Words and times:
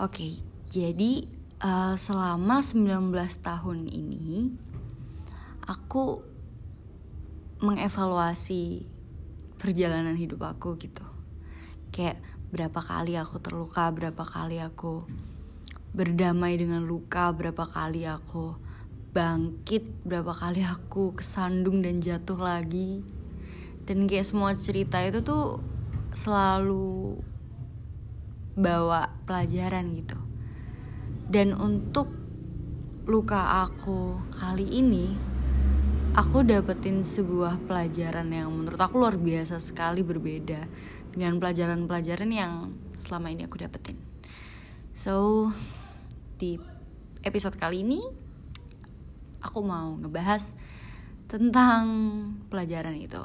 Oke, 0.00 0.40
jadi 0.72 1.28
uh, 1.60 1.92
selama 1.92 2.64
19 2.64 3.12
tahun 3.44 3.84
ini 3.84 4.48
aku 5.68 6.24
mengevaluasi 7.60 8.88
perjalanan 9.60 10.16
hidup 10.16 10.56
aku 10.56 10.80
gitu. 10.80 11.04
Kayak 11.92 12.16
berapa 12.48 12.80
kali 12.80 13.20
aku 13.20 13.44
terluka, 13.44 13.92
berapa 13.92 14.24
kali 14.24 14.64
aku 14.64 15.04
berdamai 15.92 16.56
dengan 16.56 16.80
luka, 16.80 17.28
berapa 17.36 17.68
kali 17.68 18.08
aku 18.08 18.56
bangkit, 19.12 19.84
berapa 20.08 20.32
kali 20.32 20.64
aku 20.64 21.12
kesandung 21.12 21.84
dan 21.84 22.00
jatuh 22.00 22.40
lagi. 22.40 23.04
Dan 23.84 24.08
kayak 24.08 24.24
semua 24.24 24.56
cerita 24.56 24.96
itu 25.04 25.20
tuh 25.20 25.60
selalu 26.16 27.20
bawa 28.54 29.10
pelajaran 29.26 29.94
gitu. 29.94 30.18
Dan 31.30 31.54
untuk 31.54 32.10
luka 33.06 33.66
aku 33.66 34.18
kali 34.34 34.66
ini, 34.66 35.14
aku 36.18 36.42
dapetin 36.42 37.06
sebuah 37.06 37.62
pelajaran 37.70 38.30
yang 38.34 38.50
menurut 38.50 38.78
aku 38.78 38.98
luar 38.98 39.14
biasa 39.14 39.62
sekali 39.62 40.02
berbeda 40.02 40.66
dengan 41.14 41.38
pelajaran-pelajaran 41.38 42.30
yang 42.30 42.74
selama 42.98 43.30
ini 43.30 43.46
aku 43.46 43.62
dapetin. 43.62 43.98
So, 44.94 45.48
di 46.38 46.58
episode 47.22 47.56
kali 47.56 47.86
ini 47.86 48.02
aku 49.40 49.62
mau 49.62 49.96
ngebahas 49.96 50.54
tentang 51.30 51.84
pelajaran 52.50 52.98
itu. 52.98 53.22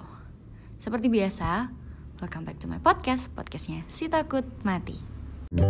Seperti 0.78 1.10
biasa, 1.10 1.74
welcome 2.22 2.46
back 2.46 2.62
to 2.62 2.70
my 2.70 2.78
podcast, 2.78 3.34
podcastnya 3.34 3.82
Si 3.90 4.06
Takut 4.06 4.46
Mati. 4.62 5.15
Oke, 5.46 5.62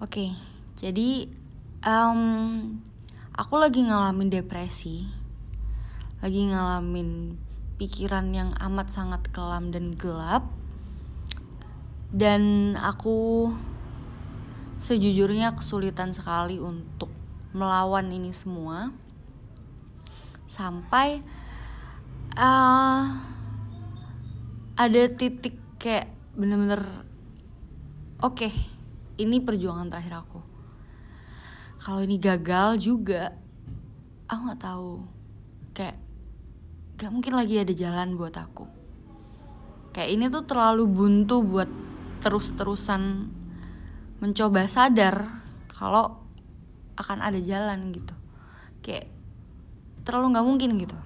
okay, 0.00 0.30
jadi 0.78 1.26
um, 1.82 2.78
aku 3.34 3.58
lagi 3.58 3.82
ngalamin 3.82 4.30
depresi, 4.30 5.10
lagi 6.22 6.46
ngalamin 6.46 7.34
pikiran 7.82 8.30
yang 8.30 8.54
amat 8.54 8.94
sangat 8.94 9.26
kelam 9.34 9.74
dan 9.74 9.98
gelap. 9.98 10.46
Dan 12.14 12.74
aku 12.78 13.50
sejujurnya 14.78 15.58
kesulitan 15.58 16.14
sekali 16.14 16.62
untuk 16.62 17.10
melawan 17.50 18.06
ini 18.14 18.30
semua 18.30 19.09
sampai 20.50 21.22
uh, 22.34 23.02
ada 24.74 25.02
titik 25.14 25.54
kayak 25.78 26.10
bener-bener 26.34 27.06
oke 28.18 28.34
okay, 28.34 28.52
ini 29.22 29.38
perjuangan 29.38 29.86
terakhir 29.86 30.26
aku. 30.26 30.40
Kalau 31.80 32.02
ini 32.02 32.18
gagal 32.18 32.82
juga 32.82 33.30
aku 34.26 34.40
nggak 34.50 34.62
tahu. 34.62 34.92
Kayak 35.70 35.96
gak 36.98 37.10
mungkin 37.14 37.32
lagi 37.38 37.62
ada 37.62 37.72
jalan 37.72 38.18
buat 38.18 38.34
aku. 38.34 38.66
Kayak 39.94 40.10
ini 40.10 40.24
tuh 40.28 40.44
terlalu 40.44 40.84
buntu 40.90 41.46
buat 41.46 41.70
terus-terusan 42.20 43.32
mencoba 44.20 44.68
sadar 44.68 45.40
kalau 45.72 46.20
akan 47.00 47.24
ada 47.24 47.40
jalan 47.40 47.94
gitu. 47.96 48.12
Kayak 48.84 49.19
terlalu 50.06 50.36
nggak 50.36 50.46
mungkin 50.46 50.70
gitu. 50.80 50.96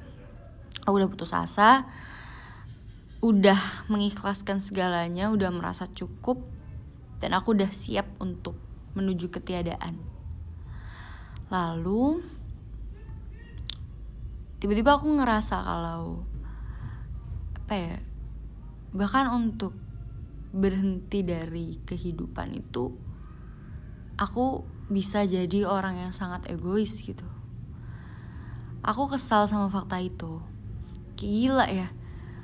Aku 0.84 0.97
udah 1.00 1.11
putus 1.11 1.33
asa 1.33 1.89
udah 3.25 3.89
mengikhlaskan 3.89 4.61
segalanya 4.61 5.33
udah 5.33 5.48
merasa 5.48 5.89
cukup 5.89 6.45
dan 7.25 7.33
aku 7.33 7.56
udah 7.56 7.73
siap 7.73 8.05
untuk 8.20 8.53
menuju 8.92 9.33
ketiadaan. 9.33 9.96
Lalu 11.48 12.20
tiba-tiba 14.61 15.01
aku 15.01 15.08
ngerasa 15.08 15.57
kalau 15.57 16.20
apa 17.64 17.74
ya 17.80 17.97
bahkan 18.92 19.33
untuk 19.33 19.73
berhenti 20.52 21.24
dari 21.24 21.80
kehidupan 21.80 22.52
itu 22.52 22.92
aku 24.20 24.63
bisa 24.92 25.24
jadi 25.24 25.64
orang 25.64 25.97
yang 25.97 26.13
sangat 26.13 26.45
egois 26.52 27.01
gitu 27.01 27.24
aku 28.84 29.17
kesal 29.17 29.48
sama 29.48 29.72
fakta 29.72 29.96
itu. 29.98 30.45
Gila 31.17 31.64
ya. 31.72 31.89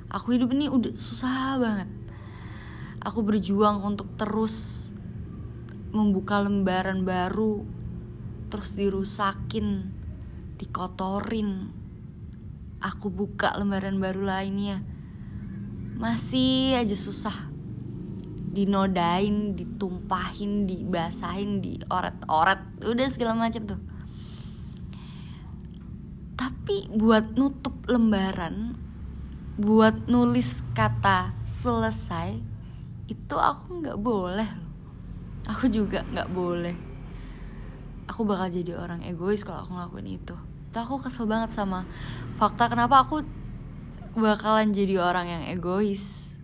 Aku 0.09 0.33
hidup 0.33 0.51
ini 0.57 0.67
udah 0.67 0.97
susah 0.97 1.61
banget. 1.61 1.89
Aku 3.05 3.21
berjuang 3.21 3.85
untuk 3.85 4.09
terus 4.17 4.89
membuka 5.93 6.41
lembaran 6.41 7.05
baru 7.05 7.63
terus 8.51 8.75
dirusakin 8.75 9.87
dikotorin. 10.59 11.71
Aku 12.81 13.13
buka 13.13 13.53
lembaran 13.57 14.01
baru 14.01 14.25
lainnya. 14.25 14.81
Masih 15.97 16.77
aja 16.77 16.97
susah. 16.97 17.53
Dinodain, 18.51 19.55
ditumpahin, 19.55 20.67
dibasahin, 20.67 21.63
dioret-oret, 21.63 22.83
udah 22.83 23.07
segala 23.07 23.37
macam 23.37 23.63
tuh. 23.63 23.81
Tapi 26.61 26.93
buat 26.93 27.33
nutup 27.33 27.73
lembaran, 27.89 28.77
buat 29.57 30.05
nulis 30.05 30.61
kata 30.77 31.33
selesai, 31.41 32.37
itu 33.09 33.35
aku 33.35 33.81
nggak 33.81 33.97
boleh. 33.97 34.45
Aku 35.49 35.65
juga 35.73 36.05
nggak 36.05 36.29
boleh. 36.29 36.77
Aku 38.05 38.29
bakal 38.29 38.53
jadi 38.53 38.77
orang 38.77 39.01
egois 39.01 39.41
kalau 39.41 39.65
aku 39.65 39.73
ngelakuin 39.73 40.21
itu. 40.21 40.37
Itu 40.69 40.77
aku 40.77 41.01
kesel 41.01 41.25
banget 41.25 41.49
sama 41.49 41.81
fakta 42.37 42.69
kenapa 42.69 43.09
aku 43.09 43.25
bakalan 44.13 44.69
jadi 44.69 45.01
orang 45.01 45.25
yang 45.25 45.43
egois 45.49 46.37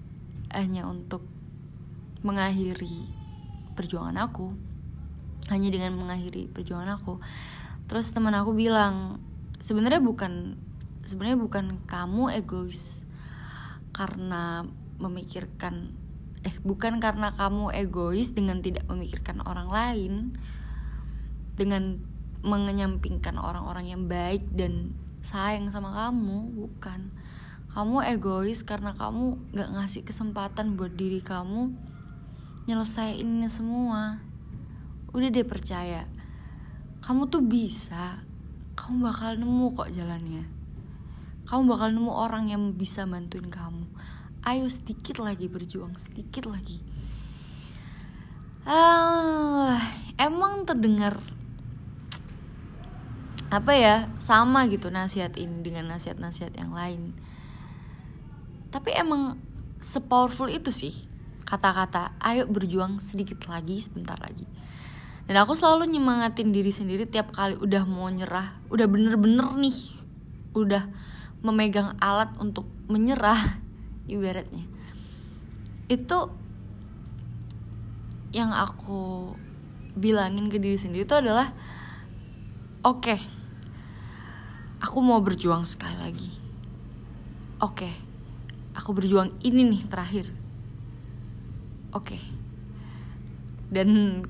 hanya 0.49 0.89
untuk 0.89 1.21
mengakhiri 2.25 3.05
perjuangan 3.77 4.17
aku 4.17 4.49
hanya 5.53 5.69
dengan 5.69 5.93
mengakhiri 5.93 6.49
perjuangan 6.49 6.97
aku 6.97 7.21
terus 7.85 8.09
teman 8.11 8.33
aku 8.33 8.57
bilang 8.57 9.21
sebenarnya 9.61 10.01
bukan 10.03 10.57
sebenarnya 11.07 11.39
bukan 11.39 11.65
kamu 11.87 12.35
egois 12.37 13.07
karena 13.95 14.67
memikirkan 15.01 15.93
eh 16.45 16.55
bukan 16.61 17.01
karena 17.01 17.33
kamu 17.33 17.73
egois 17.73 18.31
dengan 18.37 18.61
tidak 18.61 18.85
memikirkan 18.85 19.41
orang 19.41 19.69
lain 19.71 20.13
dengan 21.57 21.97
mengenyampingkan 22.45 23.41
orang-orang 23.41 23.89
yang 23.89 24.03
baik 24.05 24.45
dan 24.53 24.93
sayang 25.25 25.67
sama 25.73 25.91
kamu 25.91 26.53
bukan. 26.53 27.11
Kamu 27.73 28.01
egois 28.09 28.65
karena 28.65 28.93
kamu 28.97 29.53
gak 29.53 29.69
ngasih 29.75 30.01
kesempatan 30.01 30.79
buat 30.79 30.97
diri 30.97 31.21
kamu 31.21 31.73
nyelesain 32.65 33.21
ini 33.21 33.49
semua. 33.49 34.21
Udah 35.13 35.29
deh 35.29 35.45
percaya. 35.45 36.05
Kamu 37.01 37.29
tuh 37.29 37.45
bisa 37.45 38.26
kamu 38.77 39.09
bakal 39.09 39.33
nemu 39.35 39.73
kok 39.73 39.89
jalannya. 39.89 40.45
Kamu 41.49 41.61
bakal 41.65 41.89
nemu 41.97 42.11
orang 42.13 42.53
yang 42.53 42.77
bisa 42.77 43.09
bantuin 43.09 43.49
kamu. 43.49 43.89
Ayo 44.45 44.69
sedikit 44.69 45.17
lagi 45.17 45.49
berjuang 45.49 45.97
sedikit 45.97 46.45
lagi. 46.45 46.79
Uh, 48.67 49.73
emang 50.21 50.63
terdengar 50.67 51.17
apa 53.47 53.71
ya 53.73 54.11
sama 54.19 54.67
gitu 54.67 54.91
nasihat 54.91 55.33
ini 55.39 55.63
dengan 55.65 55.89
nasihat-nasihat 55.89 56.53
yang 56.55 56.71
lain. 56.71 57.17
Tapi 58.69 58.93
emang 58.93 59.39
sepowerful 59.81 60.51
itu 60.53 60.69
sih 60.69 60.93
kata-kata 61.47 62.11
ayo 62.19 62.43
berjuang 62.43 62.99
sedikit 62.99 63.47
lagi 63.47 63.79
sebentar 63.79 64.19
lagi 64.19 64.43
dan 65.27 65.35
aku 65.43 65.59
selalu 65.59 65.91
nyemangatin 65.91 66.55
diri 66.55 66.71
sendiri 66.71 67.03
tiap 67.03 67.35
kali 67.35 67.59
udah 67.59 67.83
mau 67.83 68.07
nyerah 68.07 68.55
udah 68.71 68.87
bener-bener 68.87 69.43
nih 69.59 69.75
udah 70.55 70.87
memegang 71.43 71.93
alat 72.01 72.31
untuk 72.41 72.65
menyerah 72.87 73.37
ibaratnya. 74.13 74.65
Itu 75.87 76.31
yang 78.35 78.51
aku 78.51 79.33
bilangin 79.97 80.51
ke 80.51 80.59
diri 80.59 80.77
sendiri 80.77 81.07
itu 81.07 81.15
adalah 81.15 81.49
oke 82.85 83.01
okay, 83.01 83.19
aku 84.79 84.97
mau 85.03 85.19
berjuang 85.19 85.63
sekali 85.67 85.97
lagi. 85.99 86.31
Oke 87.57 87.89
okay, 87.89 87.93
aku 88.77 88.93
berjuang 88.93 89.33
ini 89.43 89.67
nih 89.67 89.81
terakhir. 89.89 90.25
Oke. 91.95 92.15
Okay. 92.15 92.23
dan 93.67 94.23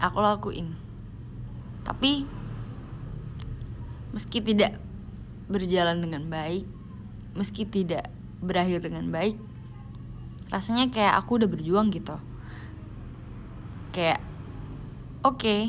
aku 0.00 0.18
lakuin. 0.20 0.76
Tapi 1.86 2.26
meski 4.16 4.40
tidak 4.40 4.80
berjalan 5.46 6.00
dengan 6.00 6.24
baik 6.32 6.64
meski 7.36 7.68
tidak 7.68 8.08
berakhir 8.40 8.80
dengan 8.80 9.12
baik 9.12 9.36
rasanya 10.48 10.88
kayak 10.88 11.20
aku 11.20 11.42
udah 11.42 11.50
berjuang 11.50 11.92
gitu. 11.92 12.16
Kayak 13.92 14.24
oke 15.20 15.42
okay, 15.42 15.60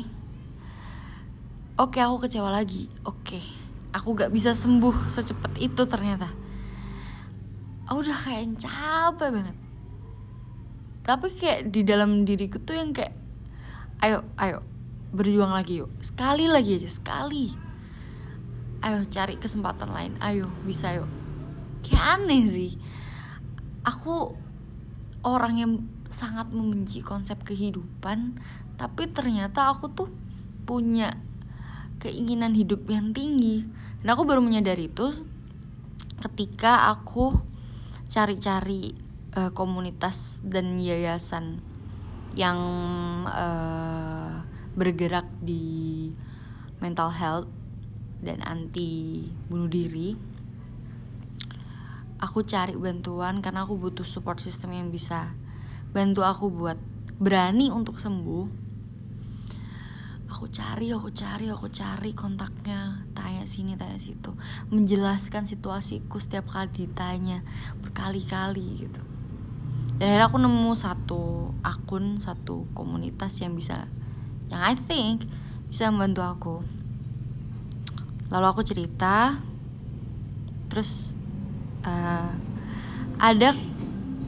oke 1.76 1.92
okay, 1.92 2.00
aku 2.00 2.16
kecewa 2.24 2.48
lagi 2.48 2.88
oke 3.04 3.20
okay, 3.20 3.44
aku 3.92 4.16
gak 4.16 4.32
bisa 4.32 4.56
sembuh 4.56 5.12
secepat 5.12 5.60
itu 5.60 5.82
ternyata. 5.84 6.32
Aku 7.84 8.00
udah 8.00 8.16
kayak 8.16 8.56
capek 8.56 9.28
banget. 9.28 9.56
Tapi 11.04 11.26
kayak 11.36 11.72
di 11.72 11.84
dalam 11.84 12.24
diriku 12.24 12.60
tuh 12.60 12.76
yang 12.80 12.96
kayak 12.96 13.17
ayo 13.98 14.22
ayo 14.38 14.62
berjuang 15.12 15.52
lagi 15.52 15.80
yuk. 15.80 15.90
Sekali 16.04 16.46
lagi 16.46 16.76
aja 16.76 16.90
sekali. 16.90 17.52
Ayo 18.84 19.08
cari 19.08 19.40
kesempatan 19.40 19.90
lain. 19.90 20.12
Ayo 20.20 20.52
bisa 20.62 20.92
yuk. 20.94 21.08
Kayak 21.82 22.20
aneh 22.20 22.44
sih. 22.46 22.72
Aku 23.82 24.36
orang 25.24 25.54
yang 25.58 25.72
sangat 26.08 26.48
membenci 26.52 27.04
konsep 27.04 27.40
kehidupan 27.44 28.40
tapi 28.80 29.10
ternyata 29.10 29.68
aku 29.74 29.92
tuh 29.92 30.08
punya 30.64 31.12
keinginan 31.98 32.54
hidup 32.54 32.86
yang 32.86 33.10
tinggi. 33.10 33.66
Dan 33.98 34.14
aku 34.14 34.22
baru 34.22 34.38
menyadari 34.38 34.86
itu 34.86 35.10
ketika 36.22 36.92
aku 36.94 37.34
cari-cari 38.06 38.94
uh, 39.34 39.50
komunitas 39.50 40.38
dan 40.46 40.78
yayasan 40.78 41.60
yang 42.36 42.58
uh, 43.24 44.44
bergerak 44.74 45.26
di 45.40 46.10
mental 46.82 47.10
health 47.12 47.48
dan 48.18 48.42
anti 48.42 49.26
bunuh 49.46 49.70
diri 49.70 50.18
aku 52.18 52.42
cari 52.42 52.74
bantuan 52.74 53.38
karena 53.38 53.62
aku 53.62 53.78
butuh 53.78 54.02
support 54.02 54.42
system 54.42 54.74
yang 54.74 54.90
bisa 54.90 55.30
bantu 55.94 56.26
aku 56.26 56.50
buat 56.50 56.78
berani 57.18 57.70
untuk 57.70 57.98
sembuh. 57.98 58.68
Aku 60.28 60.46
cari 60.52 60.92
aku 60.94 61.10
cari 61.10 61.50
aku 61.50 61.66
cari 61.72 62.14
kontaknya 62.14 63.02
tanya 63.10 63.42
sini 63.48 63.74
tanya 63.74 63.98
situ 63.98 64.30
menjelaskan 64.70 65.48
situasiku 65.48 66.20
setiap 66.22 66.46
kali 66.52 66.86
ditanya 66.86 67.42
berkali-kali 67.82 68.86
gitu 68.86 69.02
dan 69.98 70.14
akhirnya 70.14 70.30
aku 70.30 70.38
nemu 70.38 70.70
satu 70.78 71.22
akun 71.66 72.22
satu 72.22 72.70
komunitas 72.70 73.34
yang 73.42 73.58
bisa 73.58 73.90
yang 74.46 74.62
I 74.62 74.78
think 74.78 75.26
bisa 75.66 75.90
membantu 75.90 76.22
aku. 76.22 76.56
Lalu 78.30 78.46
aku 78.46 78.62
cerita 78.62 79.34
terus 80.70 81.18
uh, 81.82 82.30
ada 83.18 83.58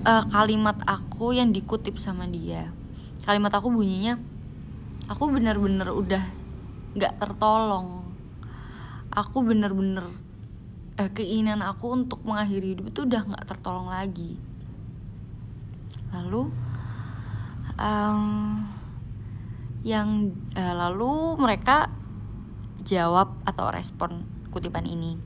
uh, 0.03 0.25
kalimat 0.27 0.75
aku 0.91 1.39
yang 1.39 1.55
dikutip 1.55 2.03
sama 2.03 2.27
dia. 2.27 2.75
Kalimat 3.23 3.55
aku 3.55 3.71
bunyinya 3.71 4.19
aku 5.07 5.31
bener-bener 5.31 5.87
udah 5.95 6.25
nggak 6.99 7.15
tertolong. 7.23 8.11
Aku 9.15 9.47
bener-bener 9.47 10.11
uh, 10.99 11.11
keinginan 11.15 11.63
aku 11.63 11.95
untuk 11.95 12.27
mengakhiri 12.27 12.75
hidup 12.75 12.91
itu 12.91 13.07
udah 13.07 13.23
nggak 13.23 13.47
tertolong 13.47 13.87
lagi 13.87 14.50
lalu 16.11 16.51
um, 17.79 18.61
yang 19.81 20.37
uh, 20.55 20.75
lalu 20.77 21.41
mereka 21.41 21.89
jawab 22.85 23.33
atau 23.49 23.73
respon 23.73 24.27
kutipan 24.53 24.85
ini. 24.85 25.17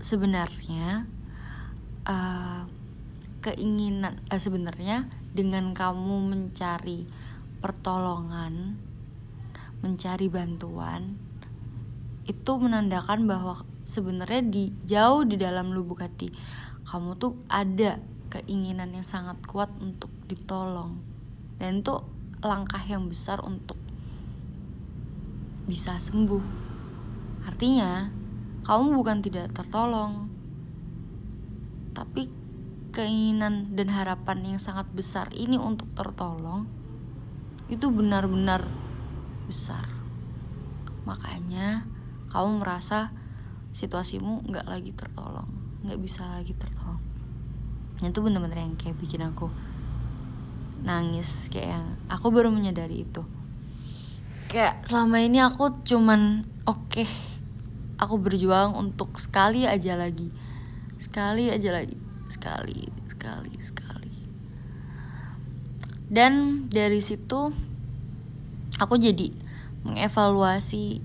Sebenarnya 0.00 1.04
uh, 2.08 2.64
keinginan 3.44 4.24
uh, 4.32 4.40
sebenarnya 4.40 5.08
dengan 5.36 5.76
kamu 5.76 6.32
mencari 6.32 7.04
pertolongan, 7.60 8.80
mencari 9.84 10.26
bantuan 10.32 11.20
itu 12.24 12.52
menandakan 12.56 13.26
bahwa 13.26 13.64
sebenarnya 13.82 14.42
di 14.44 14.64
jauh 14.86 15.26
di 15.26 15.34
dalam 15.34 15.72
lubuk 15.74 16.04
hati 16.04 16.30
kamu 16.86 17.18
tuh 17.18 17.34
ada 17.50 17.98
keinginan 18.30 18.94
yang 18.94 19.04
sangat 19.04 19.36
kuat 19.44 19.68
untuk 19.82 20.10
ditolong 20.30 21.02
dan 21.58 21.82
itu 21.82 21.98
langkah 22.40 22.80
yang 22.86 23.10
besar 23.10 23.42
untuk 23.42 23.76
bisa 25.66 25.98
sembuh 26.00 26.70
artinya 27.44 28.20
kamu 28.60 28.92
bukan 28.92 29.18
tidak 29.24 29.56
tertolong, 29.56 30.28
tapi 31.96 32.28
keinginan 32.92 33.72
dan 33.72 33.88
harapan 33.88 34.54
yang 34.54 34.60
sangat 34.60 34.84
besar 34.92 35.32
ini 35.32 35.56
untuk 35.56 35.88
tertolong 35.96 36.68
itu 37.72 37.88
benar-benar 37.88 38.68
besar. 39.48 39.88
Makanya 41.08 41.88
kamu 42.28 42.60
merasa 42.60 43.10
situasimu 43.72 44.44
nggak 44.44 44.66
lagi 44.68 44.92
tertolong, 44.92 45.48
nggak 45.80 45.98
bisa 46.04 46.28
lagi 46.28 46.52
tertolong. 46.52 47.00
Dan 48.00 48.16
itu 48.16 48.20
benar-benar 48.24 48.64
yang 48.64 48.74
kayak 48.80 48.96
bikin 48.96 49.20
aku 49.20 49.52
nangis 50.80 51.52
kayak 51.52 51.76
yang 51.76 51.86
aku 52.08 52.32
baru 52.32 52.48
menyadari 52.48 53.04
itu. 53.04 53.22
Kayak 54.48 54.82
selama 54.88 55.20
ini 55.20 55.38
aku 55.44 55.84
cuman 55.84 56.48
oke 56.64 57.04
okay, 57.04 57.08
aku 58.00 58.16
berjuang 58.16 58.72
untuk 58.72 59.20
sekali 59.20 59.68
aja 59.68 59.94
lagi. 60.00 60.32
Sekali 60.96 61.52
aja 61.52 61.76
lagi. 61.76 62.00
Sekali 62.32 62.88
sekali 63.12 63.54
sekali. 63.60 64.16
Dan 66.10 66.66
dari 66.72 66.98
situ 67.04 67.52
aku 68.80 68.96
jadi 68.96 69.28
mengevaluasi 69.84 71.04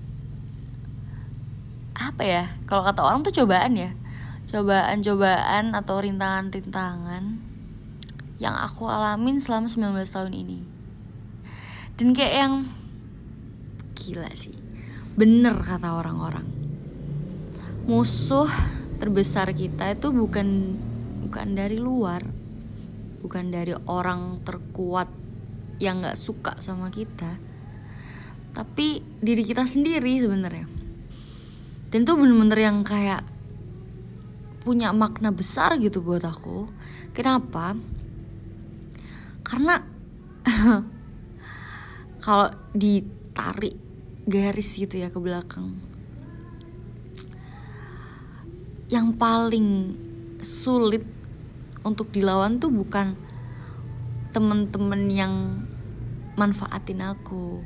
apa 1.96 2.22
ya 2.24 2.44
kalau 2.68 2.84
kata 2.84 3.00
orang 3.04 3.24
tuh 3.24 3.32
cobaan 3.32 3.76
ya 3.76 3.90
cobaan-cobaan 4.46 5.74
atau 5.74 5.98
rintangan-rintangan 5.98 7.24
yang 8.38 8.54
aku 8.54 8.86
alamin 8.86 9.42
selama 9.42 9.66
19 9.66 10.06
tahun 10.06 10.32
ini. 10.36 10.58
Dan 11.96 12.12
kayak 12.12 12.34
yang 12.36 12.54
gila 13.96 14.30
sih. 14.36 14.54
Bener 15.16 15.56
kata 15.64 15.96
orang-orang. 15.96 16.44
Musuh 17.88 18.50
terbesar 19.00 19.50
kita 19.56 19.96
itu 19.96 20.12
bukan 20.12 20.76
bukan 21.26 21.48
dari 21.56 21.80
luar. 21.80 22.22
Bukan 23.24 23.50
dari 23.50 23.74
orang 23.88 24.44
terkuat 24.44 25.08
yang 25.80 26.04
nggak 26.04 26.20
suka 26.20 26.60
sama 26.60 26.92
kita. 26.92 27.40
Tapi 28.52 29.00
diri 29.24 29.42
kita 29.42 29.64
sendiri 29.64 30.20
sebenarnya. 30.20 30.68
Dan 31.88 32.04
itu 32.04 32.12
bener-bener 32.12 32.60
yang 32.60 32.84
kayak 32.84 33.35
punya 34.66 34.90
makna 34.90 35.30
besar 35.30 35.78
gitu 35.78 36.02
buat 36.02 36.26
aku. 36.26 36.66
Kenapa? 37.14 37.78
Karena 39.46 39.78
kalau 42.26 42.50
ditarik 42.74 43.78
garis 44.26 44.74
gitu 44.74 44.98
ya 44.98 45.06
ke 45.14 45.22
belakang 45.22 45.78
yang 48.90 49.14
paling 49.14 49.94
sulit 50.42 51.06
untuk 51.86 52.10
dilawan 52.10 52.58
tuh 52.58 52.70
bukan 52.70 53.14
temen-temen 54.34 55.02
yang 55.10 55.34
manfaatin 56.34 57.02
aku 57.02 57.62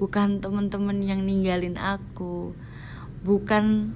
bukan 0.00 0.40
temen-temen 0.40 1.04
yang 1.04 1.24
ninggalin 1.24 1.76
aku 1.76 2.56
bukan 3.24 3.92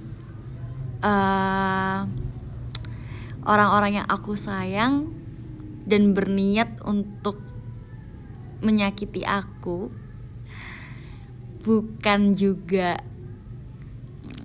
uh, 1.01 2.05
orang-orang 3.47 4.03
yang 4.03 4.07
aku 4.11 4.35
sayang 4.35 5.07
dan 5.87 6.11
berniat 6.11 6.83
untuk 6.83 7.39
menyakiti 8.59 9.23
aku 9.23 9.87
bukan 11.63 12.35
juga 12.35 12.99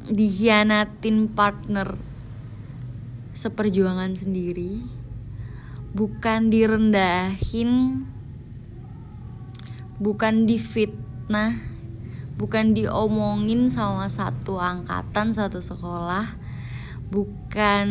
dihianatin 0.06 1.26
partner 1.34 1.98
seperjuangan 3.34 4.14
sendiri 4.14 4.86
bukan 5.90 6.52
direndahin 6.52 8.04
bukan 9.98 10.46
difitnah 10.46 11.58
bukan 12.38 12.74
diomongin 12.74 13.70
sama 13.70 14.06
satu 14.06 14.58
angkatan 14.58 15.34
satu 15.34 15.62
sekolah 15.62 16.36
bukan 17.12 17.88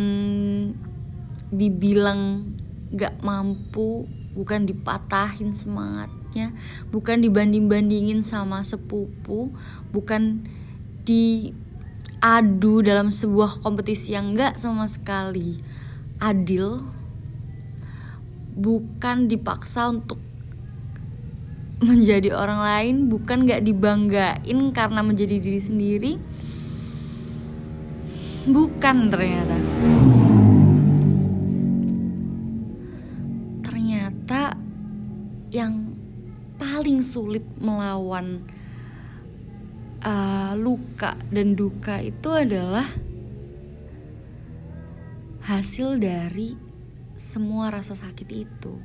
dibilang 1.52 2.48
gak 2.96 3.20
mampu 3.20 4.08
bukan 4.32 4.64
dipatahin 4.64 5.52
semangatnya 5.52 6.56
bukan 6.92 7.20
dibanding-bandingin 7.20 8.24
sama 8.24 8.64
sepupu 8.64 9.52
bukan 9.92 10.48
di 11.04 11.52
adu 12.24 12.80
dalam 12.80 13.12
sebuah 13.12 13.60
kompetisi 13.60 14.16
yang 14.16 14.32
enggak 14.32 14.56
sama 14.56 14.88
sekali 14.88 15.60
adil 16.24 16.80
bukan 18.56 19.28
dipaksa 19.28 19.92
untuk 19.92 20.20
menjadi 21.88 22.32
orang 22.32 22.62
lain 22.64 22.96
bukan 23.12 23.44
gak 23.44 23.68
dibanggain 23.68 24.60
karena 24.72 25.02
menjadi 25.04 25.36
diri 25.42 25.60
sendiri 25.60 26.14
bukan 28.48 29.12
ternyata 29.12 29.58
paling 37.02 37.18
sulit 37.18 37.46
melawan 37.58 38.46
uh, 40.06 40.54
luka 40.54 41.18
dan 41.34 41.58
duka 41.58 41.98
itu 41.98 42.30
adalah 42.30 42.86
hasil 45.42 45.98
dari 45.98 46.54
semua 47.18 47.74
rasa 47.74 47.98
sakit 47.98 48.30
itu. 48.30 48.78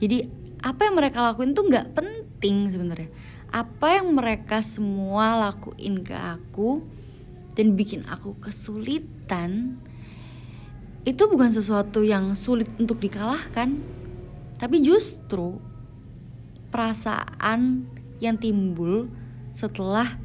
Jadi 0.00 0.24
apa 0.64 0.88
yang 0.88 0.96
mereka 0.96 1.20
lakuin 1.20 1.52
tuh 1.52 1.68
nggak 1.68 1.92
penting 1.92 2.72
sebenarnya. 2.72 3.12
Apa 3.52 4.00
yang 4.00 4.16
mereka 4.16 4.64
semua 4.64 5.36
lakuin 5.36 6.00
ke 6.00 6.16
aku 6.16 6.80
dan 7.52 7.76
bikin 7.76 8.08
aku 8.08 8.32
kesulitan 8.40 9.76
itu 11.04 11.20
bukan 11.28 11.52
sesuatu 11.52 12.00
yang 12.00 12.32
sulit 12.32 12.72
untuk 12.80 12.96
dikalahkan. 12.96 13.76
Tapi 14.56 14.80
justru 14.80 15.73
perasaan 16.74 17.86
yang 18.18 18.34
timbul 18.34 19.06
setelah 19.54 20.18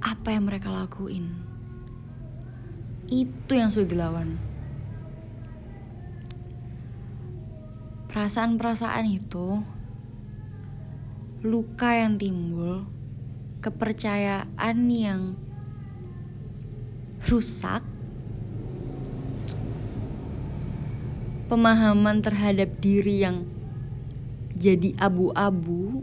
apa 0.00 0.32
yang 0.32 0.48
mereka 0.48 0.72
lakuin. 0.72 1.36
Itu 3.04 3.52
yang 3.52 3.68
sulit 3.68 3.92
dilawan. 3.92 4.40
Perasaan-perasaan 8.08 9.04
itu, 9.12 9.60
luka 11.44 11.92
yang 11.92 12.16
timbul, 12.16 12.88
kepercayaan 13.60 14.76
yang 14.88 15.36
rusak, 17.28 17.84
pemahaman 21.52 22.24
terhadap 22.24 22.80
diri 22.80 23.20
yang 23.20 23.55
jadi 24.56 24.96
abu-abu, 24.96 26.00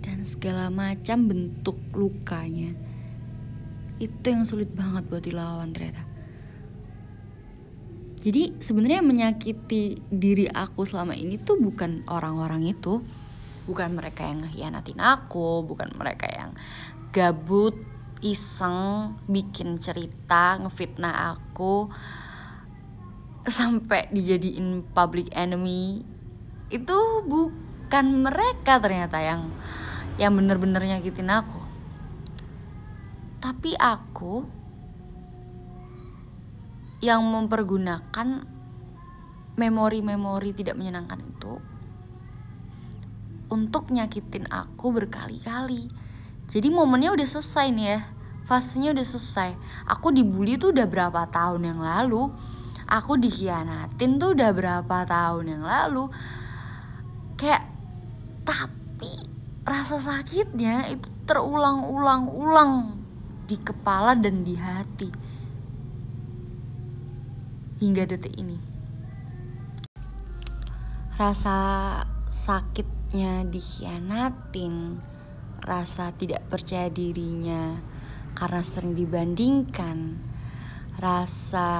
dan 0.00 0.24
segala 0.24 0.72
macam 0.72 1.28
bentuk 1.28 1.78
lukanya. 1.92 2.72
Itu 4.02 4.34
yang 4.34 4.42
sulit 4.48 4.72
banget 4.74 5.06
buat 5.06 5.22
dilawan 5.22 5.70
ternyata. 5.70 6.02
Jadi 8.22 8.54
sebenarnya 8.62 9.02
menyakiti 9.02 9.98
diri 10.06 10.46
aku 10.46 10.86
selama 10.86 11.14
ini 11.14 11.38
tuh 11.42 11.58
bukan 11.58 12.06
orang-orang 12.06 12.70
itu, 12.70 13.02
bukan 13.66 13.98
mereka 13.98 14.26
yang 14.26 14.46
ngehianatin 14.46 14.98
aku, 14.98 15.66
bukan 15.66 15.90
mereka 15.98 16.30
yang 16.30 16.54
gabut, 17.10 17.74
iseng, 18.22 19.18
bikin 19.26 19.82
cerita, 19.82 20.54
ngefitnah 20.62 21.34
aku 21.34 21.90
sampai 23.42 24.06
dijadiin 24.14 24.86
public 24.94 25.34
enemy. 25.34 26.06
Itu 26.72 27.22
bukan 27.28 28.24
mereka 28.24 28.80
ternyata 28.80 29.20
yang 29.20 29.52
yang 30.16 30.32
bener-bener 30.32 30.80
nyakitin 30.80 31.28
aku. 31.28 31.60
Tapi 33.44 33.76
aku 33.76 34.48
yang 37.04 37.20
mempergunakan 37.28 38.48
memori-memori 39.52 40.56
tidak 40.56 40.80
menyenangkan 40.80 41.20
itu 41.20 41.60
untuk 43.52 43.92
nyakitin 43.92 44.48
aku 44.48 44.96
berkali-kali. 44.96 45.92
Jadi 46.48 46.68
momennya 46.72 47.12
udah 47.12 47.28
selesai 47.28 47.68
nih 47.68 47.86
ya. 47.86 48.00
Fasenya 48.48 48.96
udah 48.96 49.06
selesai. 49.06 49.50
Aku 49.92 50.08
dibully 50.08 50.56
tuh 50.56 50.72
udah 50.72 50.88
berapa 50.88 51.28
tahun 51.28 51.68
yang 51.68 51.80
lalu. 51.84 52.32
Aku 52.88 53.20
dikhianatin 53.20 54.16
tuh 54.16 54.32
udah 54.32 54.50
berapa 54.56 54.96
tahun 55.04 55.44
yang 55.52 55.64
lalu. 55.68 56.08
Kayak 57.36 57.64
tapi 58.42 59.12
rasa 59.62 59.98
sakitnya 60.02 60.90
itu 60.90 61.08
terulang-ulang-ulang 61.26 62.98
di 63.46 63.56
kepala 63.58 64.18
dan 64.18 64.42
di 64.42 64.54
hati 64.58 65.10
hingga 67.82 68.06
detik 68.06 68.34
ini. 68.38 68.58
Rasa 71.18 71.58
sakitnya 72.30 73.46
dikhianatin, 73.46 75.02
rasa 75.62 76.14
tidak 76.14 76.46
percaya 76.46 76.86
dirinya 76.90 77.78
karena 78.38 78.62
sering 78.62 78.94
dibandingkan, 78.94 80.18
rasa 80.98 81.70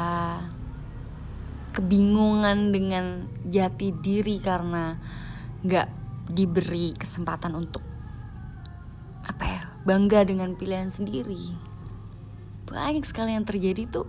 kebingungan 1.72 2.74
dengan 2.74 3.26
jati 3.48 3.94
diri 3.96 4.36
karena 4.42 5.00
nggak 5.62 5.88
diberi 6.30 6.94
kesempatan 6.94 7.54
untuk 7.54 7.82
apa 9.22 9.44
ya 9.46 9.62
bangga 9.86 10.26
dengan 10.26 10.54
pilihan 10.58 10.90
sendiri. 10.90 11.54
Banyak 12.66 13.04
sekali 13.04 13.34
yang 13.34 13.46
terjadi 13.46 13.86
tuh 13.90 14.06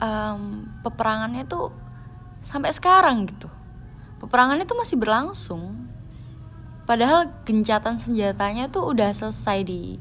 um, 0.00 0.66
peperangannya 0.82 1.46
tuh 1.46 1.74
sampai 2.42 2.72
sekarang 2.74 3.28
gitu. 3.28 3.48
Peperangannya 4.20 4.68
tuh 4.68 4.78
masih 4.78 4.96
berlangsung. 5.00 5.88
Padahal 6.84 7.30
gencatan 7.46 7.96
senjatanya 7.96 8.66
tuh 8.66 8.90
udah 8.90 9.14
selesai 9.14 9.62
di 9.62 9.96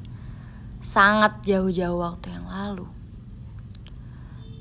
sangat 0.82 1.44
jauh-jauh 1.46 2.02
waktu 2.02 2.34
yang 2.34 2.48
lalu. 2.50 2.88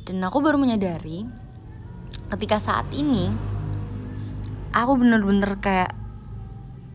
Dan 0.04 0.20
aku 0.24 0.40
baru 0.44 0.60
menyadari 0.60 1.24
ketika 2.28 2.60
saat 2.60 2.84
ini 2.92 3.32
aku 4.72 4.92
bener-bener 5.00 5.56
kayak 5.60 5.92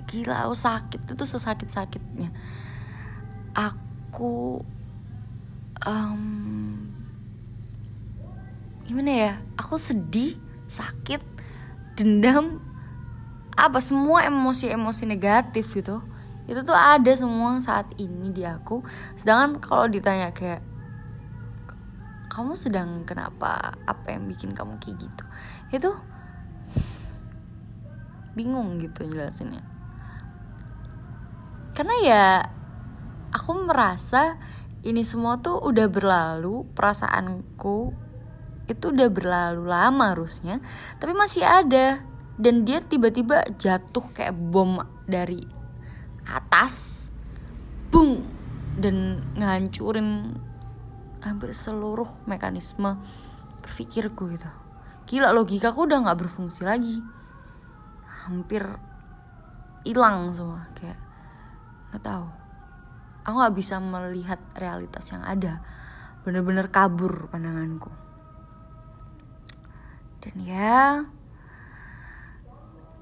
gila 0.09 0.45
aku 0.45 0.55
sakit. 0.55 1.01
Itu 1.09 1.25
sesakit-sakitnya. 1.25 2.29
Aku 3.53 4.61
um, 5.85 6.23
gimana 8.85 9.11
ya? 9.11 9.33
Aku 9.57 9.81
sedih 9.81 10.37
sakit 10.69 11.21
dendam 11.97 12.61
apa 13.53 13.77
semua 13.77 14.25
emosi-emosi 14.25 15.05
negatif 15.05 15.73
gitu. 15.77 16.01
Itu 16.49 16.65
tuh 16.65 16.75
ada 16.75 17.13
semua 17.15 17.57
saat 17.61 17.89
ini 17.97 18.33
di 18.33 18.43
aku. 18.43 18.81
Sedangkan 19.15 19.61
kalau 19.61 19.85
ditanya 19.87 20.33
kayak 20.33 20.61
kamu 22.33 22.57
sedang 22.57 23.05
kenapa? 23.05 23.77
Apa 23.85 24.17
yang 24.17 24.25
bikin 24.25 24.57
kamu 24.57 24.81
kayak 24.81 25.05
gitu? 25.05 25.23
Itu 25.69 25.91
bingung 28.33 28.81
gitu 28.81 29.05
jelasinnya. 29.05 29.61
Karena 31.73 31.95
ya 32.05 32.25
aku 33.33 33.65
merasa 33.65 34.37
ini 34.85 35.01
semua 35.01 35.41
tuh 35.41 35.57
udah 35.63 35.89
berlalu 35.89 36.67
perasaanku 36.77 37.93
itu 38.63 38.85
udah 38.95 39.09
berlalu 39.11 39.67
lama 39.67 40.13
harusnya 40.13 40.61
tapi 41.01 41.13
masih 41.17 41.45
ada. 41.45 42.05
Dan 42.33 42.65
dia 42.65 42.81
tiba-tiba 42.81 43.45
jatuh 43.61 44.09
kayak 44.09 44.33
bom 44.33 44.81
dari 45.05 45.45
atas 46.25 47.07
bung 47.93 48.25
dan 48.73 49.21
ngancurin 49.37 50.33
hampir 51.21 51.53
seluruh 51.53 52.09
mekanisme 52.25 52.97
berpikirku 53.61 54.33
gitu. 54.33 54.49
Gila 55.05 55.29
logikaku 55.29 55.85
udah 55.85 56.09
nggak 56.09 56.25
berfungsi 56.25 56.65
lagi 56.65 57.05
hampir 58.23 58.63
hilang 59.83 60.31
semua 60.31 60.71
kayak 60.79 60.99
nggak 61.91 62.03
tahu. 62.03 62.27
Aku 63.23 63.35
nggak 63.39 63.55
bisa 63.55 63.79
melihat 63.79 64.39
realitas 64.55 65.11
yang 65.11 65.23
ada. 65.23 65.63
Bener-bener 66.23 66.71
kabur 66.71 67.27
pandanganku. 67.31 67.91
Dan 70.23 70.35
ya 70.39 71.03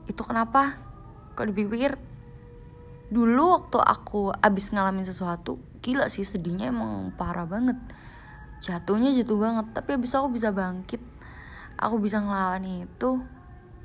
itu 0.10 0.22
kenapa? 0.26 0.78
Kalau 1.38 1.54
dipikir 1.54 1.98
dulu 3.14 3.62
waktu 3.62 3.78
aku 3.78 4.34
abis 4.34 4.74
ngalamin 4.74 5.06
sesuatu 5.06 5.62
gila 5.82 6.08
sih 6.10 6.26
sedihnya 6.26 6.74
emang 6.74 7.14
parah 7.14 7.46
banget. 7.46 7.78
Jatuhnya 8.62 9.14
jatuh 9.18 9.38
banget 9.38 9.74
tapi 9.74 9.98
abis 9.98 10.18
aku 10.18 10.34
bisa 10.34 10.54
bangkit. 10.54 11.02
Aku 11.82 11.98
bisa 11.98 12.22
ngelawan 12.22 12.66
itu 12.66 13.22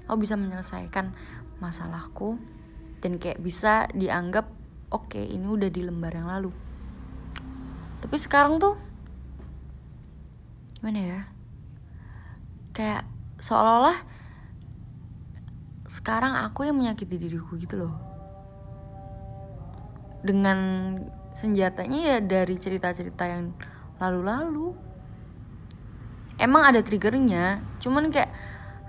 aku 0.07 0.23
bisa 0.23 0.39
menyelesaikan 0.39 1.13
masalahku 1.59 2.39
dan 3.03 3.19
kayak 3.21 3.43
bisa 3.43 3.91
dianggap 3.93 4.49
oke 4.91 5.13
okay, 5.13 5.27
ini 5.29 5.47
udah 5.47 5.71
di 5.71 5.83
lembar 5.85 6.15
yang 6.15 6.31
lalu. 6.31 6.51
Tapi 8.01 8.17
sekarang 8.17 8.63
tuh 8.63 8.79
gimana 10.79 11.01
ya? 11.03 11.21
Kayak 12.71 13.03
seolah-olah 13.43 13.99
sekarang 15.87 16.35
aku 16.43 16.67
yang 16.67 16.79
menyakiti 16.79 17.17
diriku 17.19 17.59
gitu 17.59 17.79
loh. 17.79 17.95
Dengan 20.23 20.59
senjatanya 21.37 22.17
ya 22.17 22.19
dari 22.23 22.57
cerita-cerita 22.59 23.25
yang 23.29 23.55
lalu-lalu. 24.01 24.73
Emang 26.37 26.69
ada 26.69 26.85
triggernya 26.85 27.65
cuman 27.81 28.13
kayak 28.13 28.29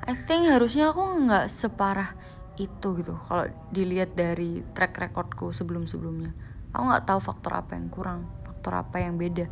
I 0.08 0.16
think 0.16 0.48
harusnya 0.48 0.96
aku 0.96 1.04
nggak 1.28 1.52
separah 1.52 2.16
itu 2.56 2.96
gitu. 2.96 3.20
Kalau 3.28 3.44
dilihat 3.76 4.16
dari 4.16 4.64
track 4.72 4.96
recordku 5.04 5.52
sebelum-sebelumnya 5.52 6.32
aku 6.72 6.84
nggak 6.88 7.06
tahu 7.12 7.20
faktor 7.20 7.60
apa 7.60 7.76
yang 7.76 7.92
kurang 7.92 8.24
faktor 8.48 8.88
apa 8.88 9.04
yang 9.04 9.20
beda. 9.20 9.52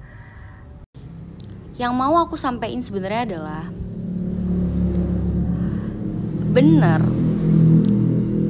Yang 1.76 1.92
mau 1.92 2.16
aku 2.24 2.40
sampaikan 2.40 2.80
sebenarnya 2.80 3.36
adalah 3.36 3.68
bener. 6.56 7.04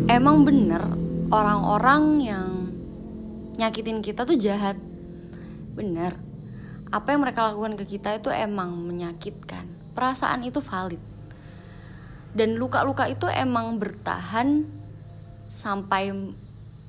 Emang 0.05 0.45
bener 0.45 0.85
orang-orang 1.33 2.03
yang 2.21 2.49
nyakitin 3.57 4.05
kita 4.05 4.29
tuh 4.29 4.37
jahat. 4.37 4.77
Bener. 5.73 6.13
Apa 6.93 7.17
yang 7.17 7.25
mereka 7.25 7.49
lakukan 7.49 7.73
ke 7.81 7.97
kita 7.97 8.13
itu 8.13 8.29
emang 8.29 8.77
menyakitkan. 8.77 9.65
Perasaan 9.97 10.45
itu 10.45 10.61
valid 10.61 11.14
dan 12.35 12.59
luka-luka 12.59 13.07
itu 13.07 13.31
emang 13.31 13.79
bertahan 13.79 14.67
sampai 15.47 16.11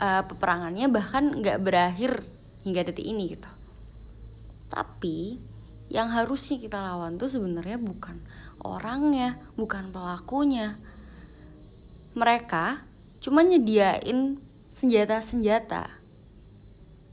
uh, 0.02 0.22
peperangannya 0.26 0.90
bahkan 0.90 1.38
nggak 1.38 1.62
berakhir 1.62 2.26
hingga 2.66 2.82
detik 2.82 3.06
ini 3.06 3.38
gitu. 3.38 3.50
Tapi 4.66 5.38
yang 5.86 6.10
harusnya 6.10 6.58
kita 6.58 6.82
lawan 6.82 7.14
tuh 7.14 7.30
sebenarnya 7.30 7.78
bukan 7.78 8.18
orangnya 8.58 9.38
bukan 9.54 9.94
pelakunya. 9.94 10.74
Mereka 12.18 12.82
cuma 13.22 13.46
nyediain 13.46 14.42
senjata-senjata. 14.66 15.94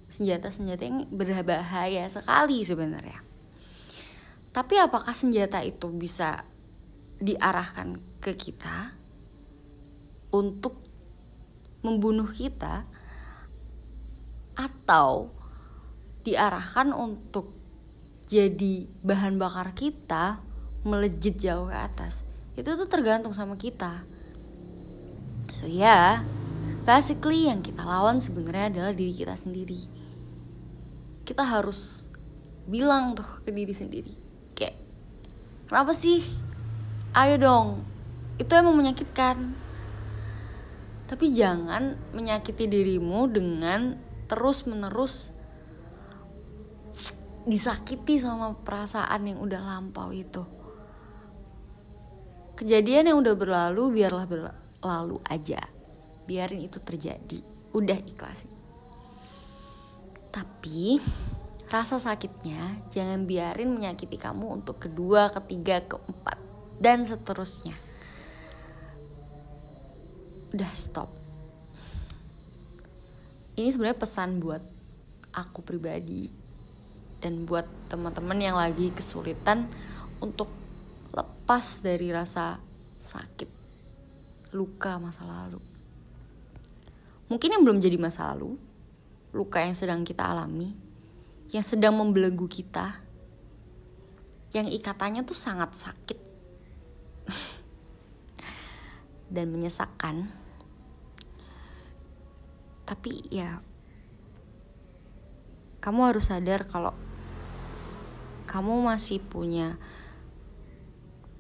Senjata-senjata 0.10 0.84
yang 0.90 1.06
berbahaya 1.14 2.10
sekali 2.10 2.66
sebenarnya. 2.66 3.22
Tapi 4.54 4.78
apakah 4.82 5.14
senjata 5.14 5.62
itu 5.66 5.90
bisa 5.94 6.46
diarahkan 7.22 8.02
ke 8.22 8.34
kita 8.34 8.96
untuk 10.34 10.82
membunuh 11.84 12.30
kita 12.32 12.88
atau 14.56 15.30
diarahkan 16.24 16.96
untuk 16.96 17.52
jadi 18.30 18.88
bahan 19.04 19.36
bakar 19.38 19.76
kita 19.76 20.40
melejit 20.88 21.38
jauh 21.38 21.68
ke 21.68 21.76
atas. 21.76 22.24
Itu 22.56 22.80
tuh 22.80 22.88
tergantung 22.88 23.36
sama 23.36 23.60
kita. 23.60 24.08
So 25.52 25.68
ya 25.68 25.84
yeah, 25.84 26.10
basically 26.88 27.52
yang 27.52 27.60
kita 27.62 27.84
lawan 27.84 28.24
sebenarnya 28.24 28.72
adalah 28.74 28.94
diri 28.96 29.14
kita 29.14 29.36
sendiri. 29.36 29.86
Kita 31.28 31.44
harus 31.44 32.08
bilang 32.64 33.12
tuh 33.16 33.44
ke 33.44 33.52
diri 33.52 33.76
sendiri 33.76 34.14
kayak 34.56 34.80
kenapa 35.68 35.92
sih 35.92 36.24
ayo 37.14 37.36
dong. 37.38 37.68
Itu 38.42 38.58
emang 38.58 38.74
menyakitkan. 38.74 39.54
Tapi 41.06 41.26
jangan 41.30 41.94
menyakiti 42.10 42.66
dirimu 42.66 43.30
dengan 43.30 44.02
terus 44.26 44.66
menerus 44.66 45.30
disakiti 47.46 48.18
sama 48.18 48.58
perasaan 48.58 49.30
yang 49.30 49.40
udah 49.46 49.62
lampau 49.62 50.10
itu. 50.10 50.42
Kejadian 52.58 53.14
yang 53.14 53.18
udah 53.22 53.36
berlalu 53.38 54.02
biarlah 54.02 54.26
berlalu 54.26 55.22
aja. 55.30 55.62
Biarin 56.26 56.66
itu 56.66 56.82
terjadi. 56.82 57.46
Udah 57.78 58.00
ikhlasin. 58.10 58.50
Tapi 60.34 60.98
rasa 61.70 62.02
sakitnya 62.02 62.90
jangan 62.90 63.30
biarin 63.30 63.70
menyakiti 63.70 64.18
kamu 64.18 64.62
untuk 64.62 64.82
kedua 64.82 65.30
ketiga 65.30 65.82
keempat 65.86 66.43
dan 66.84 67.08
seterusnya. 67.08 67.80
Udah 70.52 70.72
stop. 70.76 71.08
Ini 73.56 73.72
sebenarnya 73.72 73.96
pesan 73.96 74.44
buat 74.44 74.60
aku 75.32 75.64
pribadi 75.64 76.28
dan 77.24 77.48
buat 77.48 77.64
teman-teman 77.88 78.36
yang 78.36 78.60
lagi 78.60 78.92
kesulitan 78.92 79.72
untuk 80.20 80.52
lepas 81.16 81.80
dari 81.80 82.12
rasa 82.12 82.60
sakit, 83.00 83.48
luka 84.52 85.00
masa 85.00 85.24
lalu. 85.24 85.64
Mungkin 87.32 87.50
yang 87.56 87.64
belum 87.64 87.80
jadi 87.80 87.96
masa 87.96 88.36
lalu, 88.36 88.60
luka 89.32 89.64
yang 89.64 89.72
sedang 89.72 90.04
kita 90.04 90.28
alami, 90.28 90.76
yang 91.56 91.64
sedang 91.64 91.96
membelenggu 91.96 92.46
kita, 92.52 93.00
yang 94.52 94.68
ikatannya 94.68 95.24
tuh 95.24 95.38
sangat 95.38 95.74
sakit 95.80 96.23
dan 99.34 99.50
menyesakkan 99.50 100.30
tapi 102.86 103.26
ya 103.34 103.66
kamu 105.82 106.14
harus 106.14 106.30
sadar 106.30 106.70
kalau 106.70 106.94
kamu 108.46 108.86
masih 108.86 109.18
punya 109.18 109.82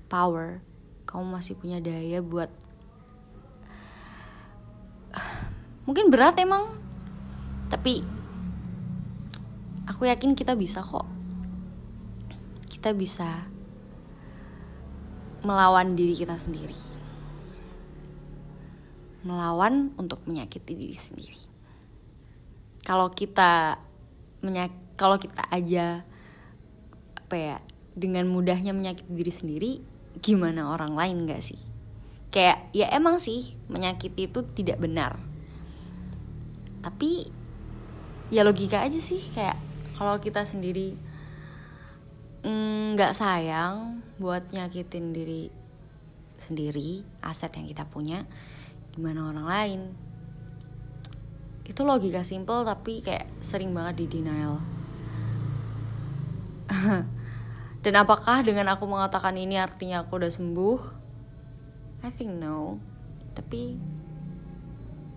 power 0.09 0.65
kamu 1.05 1.29
masih 1.29 1.53
punya 1.53 1.77
daya 1.77 2.25
buat 2.25 2.49
mungkin 5.85 6.09
berat 6.09 6.41
emang 6.41 6.81
tapi 7.69 8.01
aku 9.89 10.05
yakin 10.05 10.37
kita 10.37 10.53
bisa 10.53 10.85
kok. 10.85 11.09
Kita 12.69 12.91
bisa 12.91 13.47
melawan 15.43 15.95
diri 15.95 16.15
kita 16.15 16.39
sendiri 16.39 16.92
melawan 19.23 19.95
untuk 19.95 20.23
menyakiti 20.27 20.75
diri 20.75 20.97
sendiri. 20.97 21.41
Kalau 22.83 23.07
kita 23.07 23.79
menyak 24.43 24.71
kalau 24.99 25.15
kita 25.15 25.41
aja 25.47 26.03
apa 27.15 27.35
ya 27.35 27.57
dengan 27.95 28.27
mudahnya 28.27 28.75
menyakiti 28.75 29.11
diri 29.15 29.33
sendiri, 29.33 29.71
gimana 30.19 30.69
orang 30.69 30.93
lain 30.93 31.23
gak 31.25 31.41
sih? 31.41 31.59
Kayak 32.29 32.67
ya 32.75 32.91
emang 32.91 33.17
sih 33.17 33.55
menyakiti 33.71 34.27
itu 34.27 34.43
tidak 34.43 34.83
benar. 34.83 35.15
Tapi 36.83 37.31
ya 38.27 38.43
logika 38.43 38.83
aja 38.83 38.99
sih 38.99 39.23
kayak 39.31 39.55
kalau 39.95 40.19
kita 40.19 40.43
sendiri 40.43 40.97
mm, 42.43 42.97
nggak 42.97 43.13
mm, 43.13 43.17
sayang 43.17 44.01
buat 44.17 44.49
nyakitin 44.49 45.13
diri 45.13 45.53
sendiri 46.41 47.05
aset 47.23 47.53
yang 47.55 47.69
kita 47.69 47.87
punya 47.87 48.27
gimana 48.93 49.33
orang 49.33 49.45
lain. 49.49 49.81
Itu 51.65 51.81
logika 51.83 52.21
simple 52.21 52.61
tapi 52.63 53.01
kayak 53.01 53.27
sering 53.41 53.73
banget 53.73 54.05
di 54.05 54.21
denial. 54.21 54.61
Dan 57.83 57.93
apakah 57.99 58.45
dengan 58.45 58.71
aku 58.71 58.87
mengatakan 58.87 59.35
ini 59.35 59.59
artinya 59.59 60.05
aku 60.05 60.21
udah 60.21 60.31
sembuh? 60.31 60.79
I 62.05 62.09
think 62.13 62.37
no. 62.37 62.79
Tapi 63.33 63.75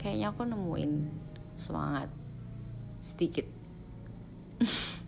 kayaknya 0.01 0.33
aku 0.33 0.43
nemuin 0.49 0.93
semangat 1.55 2.09
sedikit. 3.05 3.47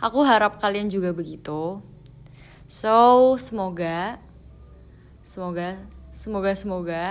Aku 0.00 0.24
harap 0.24 0.56
kalian 0.56 0.88
juga 0.88 1.12
begitu. 1.12 1.84
So 2.64 3.36
semoga 3.36 4.16
semoga 5.20 5.76
semoga 6.08 6.56
semoga 6.56 7.04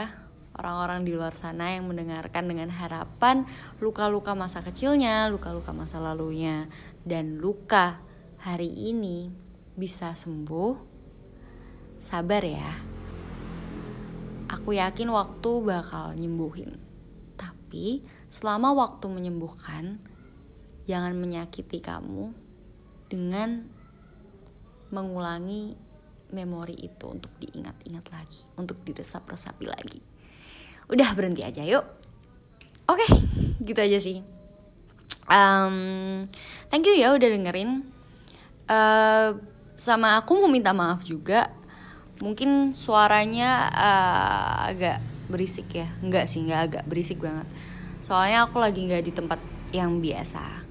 orang-orang 0.59 1.07
di 1.07 1.15
luar 1.15 1.39
sana 1.39 1.71
yang 1.71 1.87
mendengarkan 1.87 2.43
dengan 2.43 2.67
harapan 2.67 3.47
luka-luka 3.79 4.35
masa 4.35 4.59
kecilnya, 4.59 5.31
luka-luka 5.31 5.71
masa 5.71 6.03
lalunya, 6.03 6.67
dan 7.07 7.39
luka 7.39 8.03
hari 8.43 8.67
ini 8.67 9.31
bisa 9.79 10.11
sembuh. 10.11 10.91
Sabar 12.03 12.43
ya. 12.43 12.71
Aku 14.51 14.75
yakin 14.75 15.07
waktu 15.15 15.51
bakal 15.63 16.19
nyembuhin. 16.19 16.75
Tapi 17.39 18.03
selama 18.27 18.75
waktu 18.75 19.07
menyembuhkan, 19.07 20.03
jangan 20.83 21.15
menyakiti 21.15 21.79
kamu 21.79 22.35
dengan 23.07 23.63
mengulangi 24.91 25.77
memori 26.35 26.75
itu 26.75 27.05
untuk 27.07 27.31
diingat-ingat 27.39 28.05
lagi, 28.11 28.41
untuk 28.59 28.83
diresap-resapi 28.83 29.65
lagi 29.69 30.18
udah 30.89 31.09
berhenti 31.13 31.45
aja 31.45 31.61
yuk. 31.63 31.85
Oke 32.89 33.05
gitu 33.61 33.79
aja 33.79 33.97
sih. 34.01 34.25
Um, 35.29 36.25
thank 36.73 36.89
you 36.89 36.97
ya 36.97 37.13
udah 37.13 37.29
dengerin. 37.29 37.85
Uh, 38.65 39.37
sama 39.77 40.17
aku 40.17 40.41
mau 40.41 40.49
minta 40.49 40.73
maaf 40.73 41.05
juga. 41.05 41.53
Mungkin 42.19 42.75
suaranya 42.75 43.69
uh, 43.71 44.73
agak 44.73 44.99
berisik 45.29 45.69
ya. 45.71 45.87
Nggak 46.01 46.25
sih 46.25 46.43
nggak 46.49 46.61
agak 46.65 46.83
berisik 46.89 47.21
banget. 47.21 47.45
Soalnya 48.01 48.49
aku 48.49 48.57
lagi 48.57 48.89
nggak 48.89 49.05
di 49.05 49.13
tempat 49.13 49.45
yang 49.69 50.01
biasa. 50.01 50.65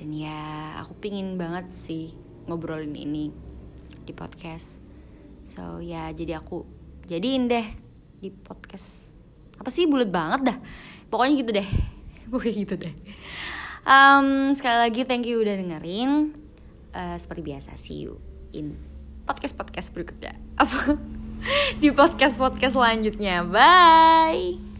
Dan 0.00 0.16
ya 0.16 0.80
aku 0.80 0.96
pingin 0.98 1.36
banget 1.36 1.70
sih 1.70 2.16
ngobrolin 2.48 2.96
ini 2.96 3.28
di 4.02 4.12
podcast. 4.16 4.80
So 5.44 5.84
ya 5.84 6.08
jadi 6.16 6.40
aku 6.40 6.64
jadiin 7.06 7.46
deh 7.52 7.66
di 8.22 8.30
podcast 8.32 9.11
apa 9.58 9.70
sih 9.72 9.88
bulat 9.88 10.08
banget 10.08 10.52
dah. 10.52 10.58
Pokoknya 11.12 11.34
gitu 11.44 11.50
deh. 11.52 11.68
Pokoknya 12.32 12.54
gitu 12.54 12.74
deh. 12.78 12.94
Um, 13.82 14.54
sekali 14.54 14.78
lagi 14.78 15.02
thank 15.04 15.26
you 15.26 15.42
udah 15.42 15.58
dengerin. 15.58 16.32
Uh, 16.92 17.16
seperti 17.16 17.40
biasa 17.40 17.74
see 17.80 18.04
you 18.04 18.20
in 18.52 18.76
podcast 19.24 19.56
podcast 19.56 19.88
berikutnya. 19.96 20.36
Apa? 20.60 20.96
Di 21.82 21.90
podcast 21.90 22.38
podcast 22.38 22.78
selanjutnya. 22.78 23.42
Bye 23.42 24.71